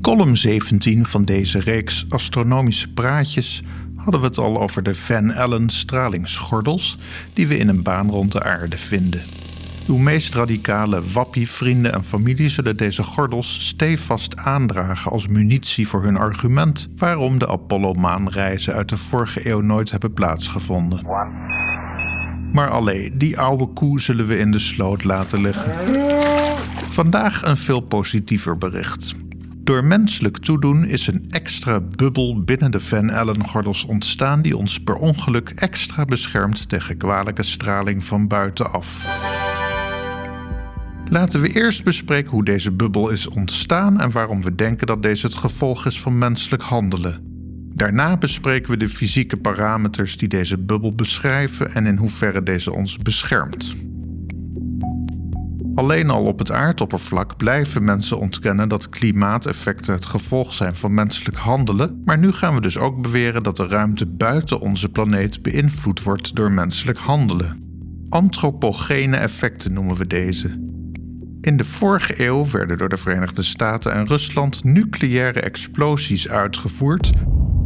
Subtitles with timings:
[0.00, 3.62] Column 17 van deze reeks astronomische praatjes
[3.96, 6.98] hadden we het al over de Van Allen stralingsgordels
[7.34, 9.22] die we in een baan rond de aarde vinden.
[9.88, 16.02] Uw meest radicale wappie, vrienden en familie zullen deze gordels stevast aandragen als munitie voor
[16.02, 21.06] hun argument waarom de Apollo-maanreizen uit de vorige eeuw nooit hebben plaatsgevonden.
[22.52, 25.72] Maar alleen, die oude koe zullen we in de sloot laten liggen.
[26.88, 29.14] Vandaag een veel positiever bericht.
[29.70, 34.94] Door menselijk toedoen is een extra bubbel binnen de Van Allen-gordels ontstaan die ons per
[34.94, 39.06] ongeluk extra beschermt tegen kwalijke straling van buitenaf.
[41.08, 45.26] Laten we eerst bespreken hoe deze bubbel is ontstaan en waarom we denken dat deze
[45.26, 47.20] het gevolg is van menselijk handelen.
[47.74, 52.96] Daarna bespreken we de fysieke parameters die deze bubbel beschrijven en in hoeverre deze ons
[52.96, 53.74] beschermt.
[55.74, 61.36] Alleen al op het aardoppervlak blijven mensen ontkennen dat klimaateffecten het gevolg zijn van menselijk
[61.36, 66.02] handelen, maar nu gaan we dus ook beweren dat de ruimte buiten onze planeet beïnvloed
[66.02, 67.68] wordt door menselijk handelen.
[68.08, 70.48] Antropogene effecten noemen we deze.
[71.40, 77.10] In de vorige eeuw werden door de Verenigde Staten en Rusland nucleaire explosies uitgevoerd,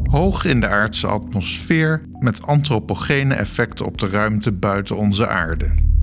[0.02, 5.93] hoog in de aardse atmosfeer, met antropogene effecten op de ruimte buiten onze aarde.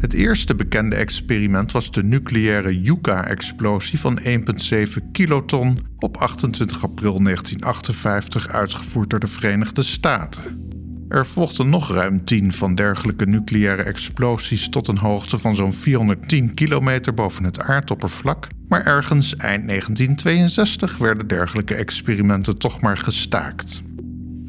[0.00, 8.48] Het eerste bekende experiment was de nucleaire Yucca-explosie van 1,7 kiloton op 28 april 1958
[8.48, 10.68] uitgevoerd door de Verenigde Staten.
[11.08, 16.54] Er volgden nog ruim 10 van dergelijke nucleaire explosies tot een hoogte van zo'n 410
[16.54, 23.82] kilometer boven het aardoppervlak, maar ergens eind 1962 werden dergelijke experimenten toch maar gestaakt.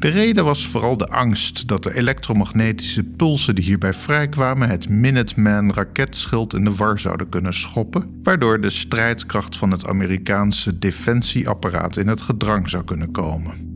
[0.02, 6.54] De reden was vooral de angst dat de elektromagnetische pulsen die hierbij vrijkwamen het Minuteman-raketschild
[6.54, 12.20] in de war zouden kunnen schoppen, waardoor de strijdkracht van het Amerikaanse defensieapparaat in het
[12.20, 13.71] gedrang zou kunnen komen.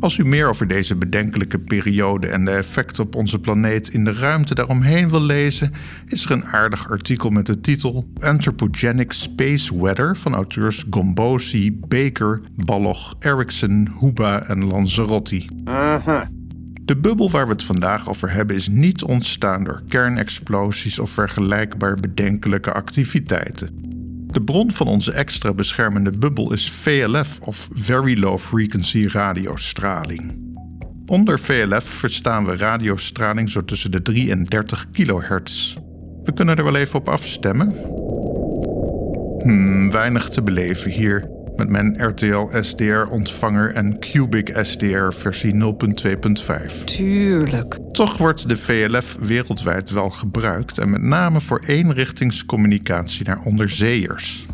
[0.00, 4.12] Als u meer over deze bedenkelijke periode en de effecten op onze planeet in de
[4.12, 5.72] ruimte daaromheen wil lezen,
[6.06, 12.40] is er een aardig artikel met de titel Anthropogenic Space Weather van auteurs Gombosi, Baker,
[12.56, 15.46] Balloch, Erickson, Huba en Lanzarotti.
[16.82, 21.94] De bubbel waar we het vandaag over hebben is niet ontstaan door kernexplosies of vergelijkbaar
[21.94, 23.89] bedenkelijke activiteiten.
[24.30, 30.48] De bron van onze extra beschermende bubbel is VLF of Very Low Frequency radiostraling.
[31.06, 35.74] Onder VLF verstaan we radiostraling zo tussen de 3 en 30 kilohertz.
[36.24, 37.74] We kunnen er wel even op afstemmen.
[39.42, 46.84] Hmm, weinig te beleven hier met mijn RTL SDR-ontvanger en Cubic SDR versie 0.2.5.
[46.84, 47.78] Tuurlijk.
[47.92, 54.46] Toch wordt de VLF wereldwijd wel gebruikt en met name voor eenrichtingscommunicatie naar onderzeeërs.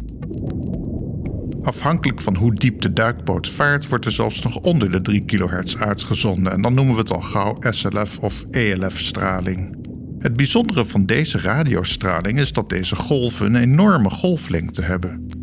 [1.63, 5.77] Afhankelijk van hoe diep de duikboot vaart, wordt er zelfs nog onder de 3 kHz
[5.77, 9.77] uitgezonden en dan noemen we het al gauw SLF of ELF-straling.
[10.19, 15.36] Het bijzondere van deze radiostraling is dat deze golven een enorme golflengte hebben.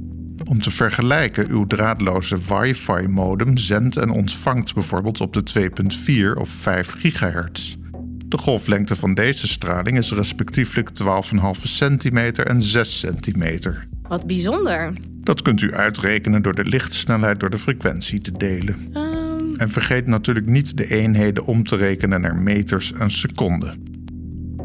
[0.44, 5.72] Om te vergelijken, uw draadloze wifi-modem zendt en ontvangt bijvoorbeeld op de
[6.36, 7.76] 2.4 of 5 gigahertz.
[8.26, 13.88] De golflengte van deze straling is respectievelijk 12,5 centimeter en 6 centimeter.
[14.02, 14.94] Wat bijzonder.
[15.12, 18.75] Dat kunt u uitrekenen door de lichtsnelheid door de frequentie te delen.
[18.94, 19.12] Ehm,
[19.58, 23.93] En vergeet natuurlijk niet de eenheden om te rekenen naar meters en seconden.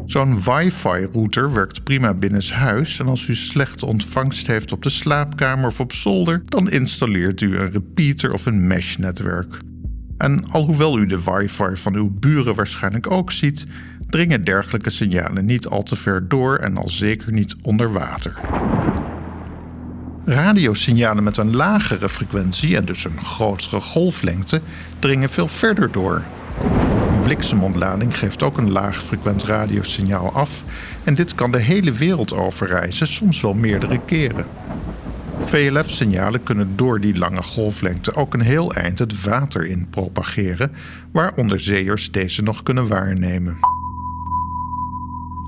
[0.09, 5.79] Zo'n wifi-router werkt prima binnenshuis en als u slechte ontvangst heeft op de slaapkamer of
[5.79, 9.57] op zolder, dan installeert u een repeater of een mesh-netwerk.
[10.17, 13.65] En alhoewel u de wifi van uw buren waarschijnlijk ook ziet,
[14.07, 18.33] dringen dergelijke signalen niet al te ver door en al zeker niet onder water.
[20.25, 24.61] Radiosignalen met een lagere frequentie en dus een grotere golflengte
[24.99, 26.23] dringen veel verder door.
[27.29, 30.63] Bliksemontlading geeft ook een laagfrequent radiosignaal af
[31.03, 34.45] en dit kan de hele wereld overreizen, soms wel meerdere keren.
[35.39, 40.71] VLF-signalen kunnen door die lange golflengte ook een heel eind het water in propageren,
[41.11, 43.57] waar onderzeeërs deze nog kunnen waarnemen.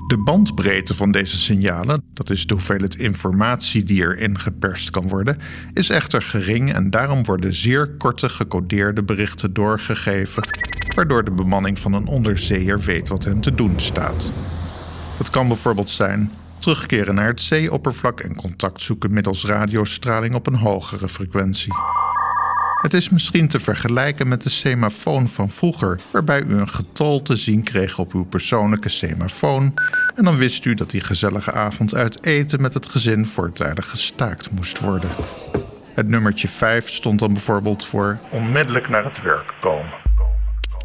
[0.06, 5.38] De bandbreedte van deze signalen, dat is de hoeveelheid informatie die erin geperst kan worden,
[5.72, 10.42] is echter gering en daarom worden zeer korte gecodeerde berichten doorgegeven,
[10.94, 14.30] waardoor de bemanning van een onderzeeër weet wat hen te doen staat.
[15.18, 20.56] Het kan bijvoorbeeld zijn terugkeren naar het zeeoppervlak en contact zoeken middels radiostraling op een
[20.56, 21.72] hogere frequentie.
[22.82, 27.36] Het is misschien te vergelijken met de semafoon van vroeger, waarbij u een getal te
[27.36, 29.74] zien kreeg op uw persoonlijke semafoon
[30.14, 34.50] en dan wist u dat die gezellige avond uit eten met het gezin voortijdig gestaakt
[34.50, 35.10] moest worden.
[35.94, 40.01] Het nummertje 5 stond dan bijvoorbeeld voor onmiddellijk naar het werk komen.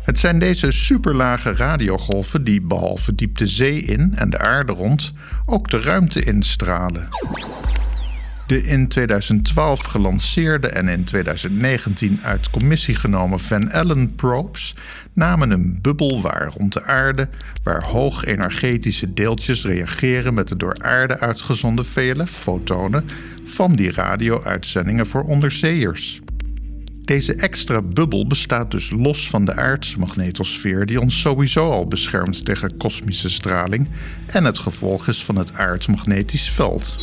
[0.08, 5.14] Het zijn deze superlage radiogolven die behalve diep de zee in en de aarde rond
[5.46, 7.08] ook de ruimte instralen.
[8.46, 14.76] De in 2012 gelanceerde en in 2019 uit commissie genomen Van Allen probes
[15.14, 17.30] namen een bubbel waar rond de aarde,
[17.64, 23.06] waar hoogenergetische deeltjes reageren met de door aarde uitgezonden VLF-fotonen
[23.44, 26.22] van die radio-uitzendingen voor onderzeeërs.
[27.08, 32.46] Deze extra bubbel bestaat dus los van de aardse magnetosfeer die ons sowieso al beschermt
[32.46, 33.90] tegen kosmische straling
[34.26, 36.96] en het gevolg is van het aardmagnetisch veld.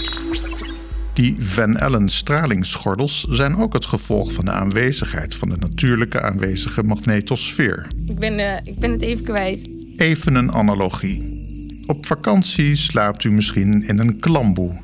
[1.15, 6.83] Die Van Allen stralingsgordels zijn ook het gevolg van de aanwezigheid van de natuurlijke aanwezige
[6.83, 7.87] magnetosfeer.
[8.07, 9.69] Ik ben, uh, ik ben het even kwijt.
[9.97, 11.43] Even een analogie.
[11.87, 14.84] Op vakantie slaapt u misschien in een klamboe.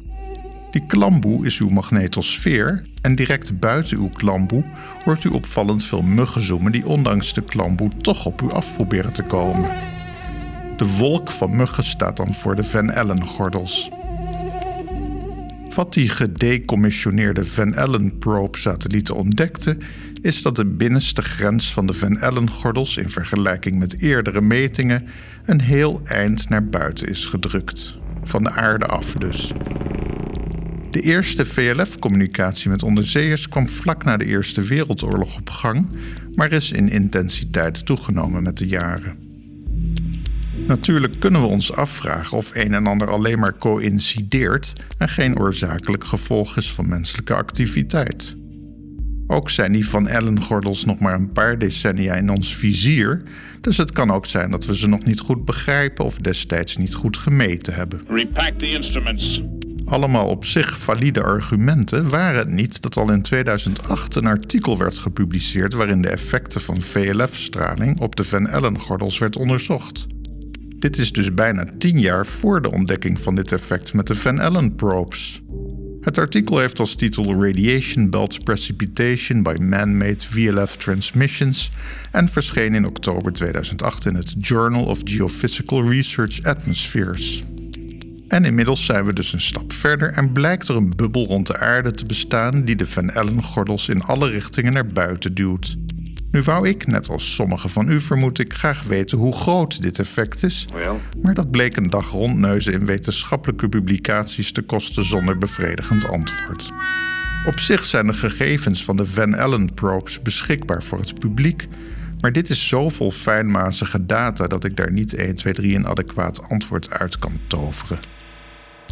[0.70, 4.64] Die klamboe is uw magnetosfeer en direct buiten uw klamboe
[5.04, 9.12] hoort u opvallend veel muggen zoomen die ondanks de klamboe toch op u af proberen
[9.12, 9.70] te komen.
[10.76, 13.90] De wolk van muggen staat dan voor de Van Allen-gordels.
[15.74, 19.78] Wat die gedecommissioneerde Van Allen-probe-satellieten ontdekte,
[20.22, 25.06] is dat de binnenste grens van de Van Allen-gordels in vergelijking met eerdere metingen
[25.46, 27.98] een heel eind naar buiten is gedrukt.
[28.22, 29.52] Van de aarde af dus.
[30.90, 35.88] De eerste VLF-communicatie met onderzeeërs kwam vlak na de Eerste Wereldoorlog op gang,
[36.34, 39.16] maar is in intensiteit toegenomen met de jaren.
[40.66, 46.04] Natuurlijk kunnen we ons afvragen of een en ander alleen maar coïncideert en geen oorzakelijk
[46.04, 48.36] gevolg is van menselijke activiteit.
[49.26, 53.22] Ook zijn die van Allen-gordels nog maar een paar decennia in ons vizier,
[53.60, 56.94] dus het kan ook zijn dat we ze nog niet goed begrijpen of destijds niet
[56.94, 58.00] goed gemeten hebben.
[58.08, 59.42] Repack the instruments.
[59.90, 64.98] Allemaal op zich valide argumenten waren het niet dat al in 2008 een artikel werd
[64.98, 70.06] gepubliceerd waarin de effecten van VLF-straling op de Van Allen-gordels werd onderzocht.
[70.78, 74.38] Dit is dus bijna tien jaar voor de ontdekking van dit effect met de Van
[74.38, 75.42] Allen probes.
[76.00, 81.70] Het artikel heeft als titel Radiation Belt Precipitation by Man-Made VLF Transmissions
[82.10, 87.44] en verscheen in oktober 2008 in het Journal of Geophysical Research Atmospheres.
[88.30, 91.58] En inmiddels zijn we dus een stap verder en blijkt er een bubbel rond de
[91.58, 95.76] aarde te bestaan die de Van Allen-gordels in alle richtingen naar buiten duwt.
[96.30, 99.98] Nu wou ik, net als sommigen van u vermoed ik, graag weten hoe groot dit
[99.98, 100.66] effect is.
[101.22, 106.72] Maar dat bleek een dag rondneuzen in wetenschappelijke publicaties te kosten zonder bevredigend antwoord.
[107.46, 111.68] Op zich zijn de gegevens van de Van Allen probes beschikbaar voor het publiek,
[112.20, 116.48] maar dit is zoveel fijnmazige data dat ik daar niet 1, 2, 3 een adequaat
[116.48, 118.19] antwoord uit kan toveren.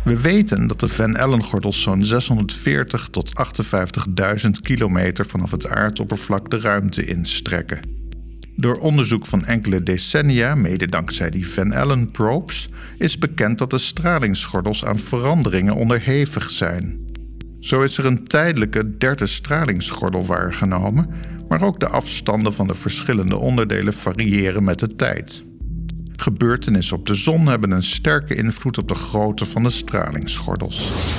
[0.08, 3.32] We weten dat de Van Allen-gordels zo'n 640 tot
[4.44, 7.80] 58.000 kilometer vanaf het aardoppervlak de ruimte instrekken.
[8.56, 12.68] Door onderzoek van enkele decennia, mede dankzij die Van Allen-probes,
[12.98, 16.98] is bekend dat de stralingsgordels aan veranderingen onderhevig zijn.
[17.60, 21.10] Zo is er een tijdelijke derde stralingsgordel waargenomen,
[21.48, 25.44] maar ook de afstanden van de verschillende onderdelen variëren met de tijd.
[26.20, 31.16] Gebeurtenissen op de zon hebben een sterke invloed op de grootte van de stralingsgordels.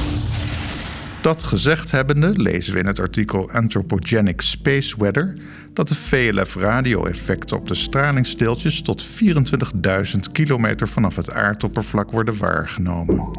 [1.21, 5.37] Dat gezegd hebbende lezen we in het artikel Anthropogenic Space Weather
[5.73, 13.31] dat de VLF-radio-effecten op de stralingsdeeltjes tot 24.000 kilometer vanaf het aardoppervlak worden waargenomen.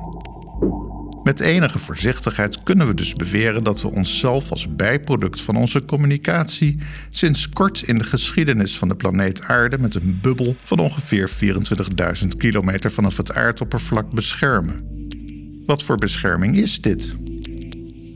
[1.31, 6.79] Met enige voorzichtigheid kunnen we dus beweren dat we onszelf als bijproduct van onze communicatie
[7.11, 11.31] sinds kort in de geschiedenis van de planeet Aarde met een bubbel van ongeveer
[12.23, 14.85] 24.000 kilometer vanaf het aardoppervlak beschermen.
[15.67, 17.17] Wat voor bescherming is dit?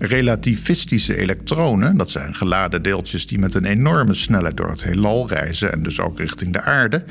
[0.06, 5.72] Relativistische elektronen, dat zijn geladen deeltjes die met een enorme snelheid door het heelal reizen
[5.72, 7.04] en dus ook richting de aarde,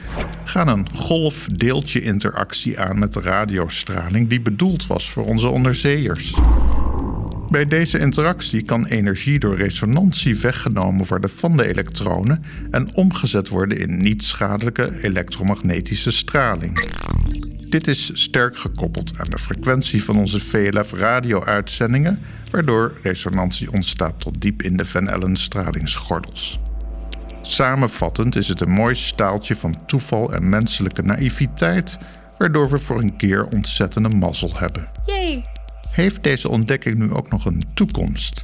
[0.44, 6.34] gaan een golf-deeltje-interactie aan met de radiostraling die bedoeld was voor onze onderzeeërs.
[7.50, 13.80] Bij deze interactie kan energie door resonantie weggenomen worden van de elektronen en omgezet worden
[13.80, 16.90] in niet-schadelijke elektromagnetische straling.
[17.74, 22.20] Dit is sterk gekoppeld aan de frequentie van onze VLF-radio-uitzendingen,
[22.52, 26.60] waardoor resonantie ontstaat tot diep in de Van Allen stralingsgordels.
[27.42, 31.98] Samenvattend is het een mooi staaltje van toeval en menselijke naïviteit,
[32.38, 34.90] waardoor we voor een keer ontzettende mazzel hebben.
[35.06, 35.46] Yay!
[35.92, 38.42] Heeft deze ontdekking nu ook nog een toekomst?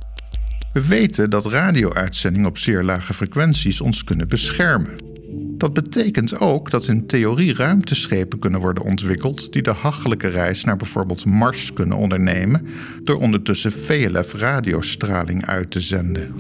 [0.74, 5.09] We weten dat radio-uitzendingen op zeer lage frequenties ons kunnen beschermen.
[5.32, 10.78] Dat betekent ook dat in theorie ruimteschepen kunnen worden ontwikkeld die de hachelijke reis naar
[10.78, 12.68] bijvoorbeeld Mars kunnen ondernemen
[13.04, 16.34] door ondertussen VLF-radiostraling uit te zenden.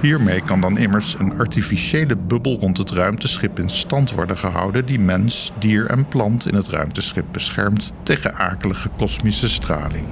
[0.00, 5.00] Hiermee kan dan immers een artificiële bubbel rond het ruimteschip in stand worden gehouden die
[5.00, 10.06] mens, dier en plant in het ruimteschip beschermt tegen akelige kosmische straling.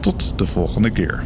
[0.00, 1.24] Tot de volgende keer.